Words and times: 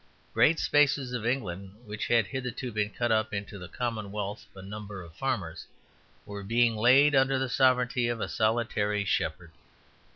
Great 0.33 0.57
spaces 0.59 1.13
of 1.13 1.27
England 1.27 1.75
which 1.85 2.07
had 2.07 2.25
hitherto 2.25 2.71
been 2.71 2.89
cut 2.89 3.11
up 3.11 3.35
into 3.35 3.59
the 3.59 3.67
commonwealth 3.67 4.47
of 4.55 4.63
a 4.65 4.67
number 4.67 5.03
of 5.03 5.13
farmers 5.13 5.67
were 6.25 6.41
being 6.41 6.75
laid 6.75 7.13
under 7.13 7.37
the 7.37 7.47
sovereignty 7.47 8.07
of 8.07 8.19
a 8.19 8.27
solitary 8.27 9.05
shepherd. 9.05 9.51